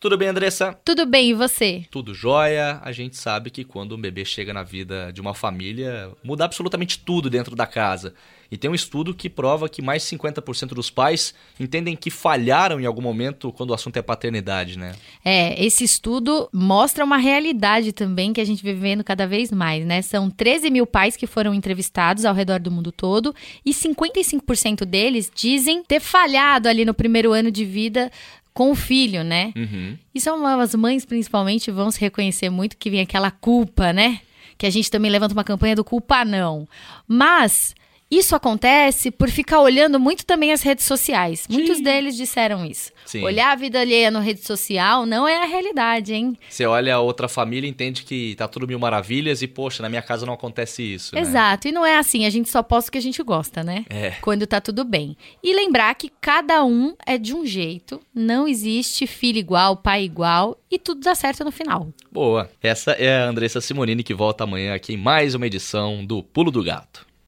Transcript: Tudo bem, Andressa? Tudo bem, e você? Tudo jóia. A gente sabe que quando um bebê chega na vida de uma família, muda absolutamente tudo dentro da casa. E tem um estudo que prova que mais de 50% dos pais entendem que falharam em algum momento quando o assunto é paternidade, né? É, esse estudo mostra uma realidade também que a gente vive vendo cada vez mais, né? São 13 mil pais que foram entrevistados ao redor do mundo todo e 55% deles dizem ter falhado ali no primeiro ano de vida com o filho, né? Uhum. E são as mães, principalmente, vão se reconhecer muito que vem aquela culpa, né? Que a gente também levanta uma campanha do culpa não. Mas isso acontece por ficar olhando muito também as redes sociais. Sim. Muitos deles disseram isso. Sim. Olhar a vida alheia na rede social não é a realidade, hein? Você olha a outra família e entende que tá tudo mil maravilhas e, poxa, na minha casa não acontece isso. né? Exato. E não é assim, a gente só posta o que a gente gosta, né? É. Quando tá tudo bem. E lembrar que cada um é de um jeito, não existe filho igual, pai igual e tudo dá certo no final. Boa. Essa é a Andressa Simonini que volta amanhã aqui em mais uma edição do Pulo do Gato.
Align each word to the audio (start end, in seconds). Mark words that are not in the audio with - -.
Tudo 0.00 0.16
bem, 0.16 0.28
Andressa? 0.28 0.78
Tudo 0.84 1.04
bem, 1.04 1.30
e 1.30 1.34
você? 1.34 1.84
Tudo 1.90 2.14
jóia. 2.14 2.80
A 2.84 2.92
gente 2.92 3.16
sabe 3.16 3.50
que 3.50 3.64
quando 3.64 3.96
um 3.96 4.00
bebê 4.00 4.24
chega 4.24 4.52
na 4.54 4.62
vida 4.62 5.10
de 5.12 5.20
uma 5.20 5.34
família, 5.34 6.12
muda 6.22 6.44
absolutamente 6.44 7.00
tudo 7.00 7.28
dentro 7.28 7.56
da 7.56 7.66
casa. 7.66 8.14
E 8.50 8.56
tem 8.56 8.70
um 8.70 8.76
estudo 8.76 9.12
que 9.12 9.28
prova 9.28 9.68
que 9.68 9.82
mais 9.82 10.08
de 10.08 10.16
50% 10.16 10.68
dos 10.68 10.88
pais 10.88 11.34
entendem 11.58 11.96
que 11.96 12.10
falharam 12.10 12.80
em 12.80 12.86
algum 12.86 13.02
momento 13.02 13.52
quando 13.52 13.70
o 13.70 13.74
assunto 13.74 13.96
é 13.96 14.02
paternidade, 14.02 14.78
né? 14.78 14.94
É, 15.24 15.62
esse 15.62 15.82
estudo 15.82 16.48
mostra 16.52 17.04
uma 17.04 17.18
realidade 17.18 17.92
também 17.92 18.32
que 18.32 18.40
a 18.40 18.44
gente 18.44 18.62
vive 18.62 18.78
vendo 18.78 19.02
cada 19.02 19.26
vez 19.26 19.50
mais, 19.50 19.84
né? 19.84 20.00
São 20.00 20.30
13 20.30 20.70
mil 20.70 20.86
pais 20.86 21.16
que 21.16 21.26
foram 21.26 21.52
entrevistados 21.52 22.24
ao 22.24 22.34
redor 22.34 22.60
do 22.60 22.70
mundo 22.70 22.92
todo 22.92 23.34
e 23.66 23.72
55% 23.72 24.84
deles 24.84 25.30
dizem 25.34 25.82
ter 25.82 26.00
falhado 26.00 26.68
ali 26.68 26.84
no 26.84 26.94
primeiro 26.94 27.32
ano 27.32 27.50
de 27.50 27.64
vida 27.64 28.10
com 28.52 28.70
o 28.70 28.74
filho, 28.74 29.22
né? 29.22 29.52
Uhum. 29.56 29.96
E 30.14 30.20
são 30.20 30.44
as 30.46 30.74
mães, 30.74 31.04
principalmente, 31.04 31.70
vão 31.70 31.90
se 31.90 32.00
reconhecer 32.00 32.50
muito 32.50 32.76
que 32.76 32.90
vem 32.90 33.00
aquela 33.00 33.30
culpa, 33.30 33.92
né? 33.92 34.20
Que 34.56 34.66
a 34.66 34.70
gente 34.70 34.90
também 34.90 35.10
levanta 35.10 35.34
uma 35.34 35.44
campanha 35.44 35.76
do 35.76 35.84
culpa 35.84 36.24
não. 36.24 36.66
Mas 37.06 37.74
isso 38.10 38.34
acontece 38.34 39.10
por 39.10 39.28
ficar 39.28 39.60
olhando 39.60 40.00
muito 40.00 40.24
também 40.24 40.52
as 40.52 40.62
redes 40.62 40.84
sociais. 40.86 41.40
Sim. 41.40 41.52
Muitos 41.52 41.80
deles 41.80 42.16
disseram 42.16 42.64
isso. 42.64 42.90
Sim. 43.04 43.22
Olhar 43.22 43.52
a 43.52 43.54
vida 43.54 43.80
alheia 43.80 44.10
na 44.10 44.20
rede 44.20 44.40
social 44.44 45.04
não 45.06 45.26
é 45.28 45.42
a 45.42 45.46
realidade, 45.46 46.14
hein? 46.14 46.36
Você 46.48 46.64
olha 46.66 46.94
a 46.94 47.00
outra 47.00 47.28
família 47.28 47.66
e 47.66 47.70
entende 47.70 48.02
que 48.04 48.34
tá 48.36 48.48
tudo 48.48 48.66
mil 48.66 48.78
maravilhas 48.78 49.42
e, 49.42 49.46
poxa, 49.46 49.82
na 49.82 49.88
minha 49.88 50.02
casa 50.02 50.24
não 50.26 50.34
acontece 50.34 50.82
isso. 50.82 51.14
né? 51.14 51.20
Exato. 51.20 51.68
E 51.68 51.72
não 51.72 51.84
é 51.84 51.98
assim, 51.98 52.24
a 52.26 52.30
gente 52.30 52.48
só 52.48 52.62
posta 52.62 52.88
o 52.88 52.92
que 52.92 52.98
a 52.98 53.02
gente 53.02 53.22
gosta, 53.22 53.62
né? 53.62 53.84
É. 53.90 54.10
Quando 54.20 54.46
tá 54.46 54.60
tudo 54.60 54.84
bem. 54.84 55.16
E 55.42 55.54
lembrar 55.54 55.94
que 55.94 56.10
cada 56.20 56.64
um 56.64 56.94
é 57.06 57.18
de 57.18 57.34
um 57.34 57.44
jeito, 57.44 58.00
não 58.14 58.46
existe 58.48 59.06
filho 59.06 59.38
igual, 59.38 59.76
pai 59.76 60.04
igual 60.04 60.56
e 60.70 60.78
tudo 60.78 61.00
dá 61.02 61.14
certo 61.14 61.44
no 61.44 61.50
final. 61.50 61.88
Boa. 62.12 62.50
Essa 62.62 62.92
é 62.92 63.22
a 63.22 63.28
Andressa 63.28 63.60
Simonini 63.60 64.02
que 64.02 64.14
volta 64.14 64.44
amanhã 64.44 64.74
aqui 64.74 64.94
em 64.94 64.96
mais 64.98 65.34
uma 65.34 65.46
edição 65.46 66.04
do 66.04 66.22
Pulo 66.22 66.50
do 66.50 66.62
Gato. 66.62 67.07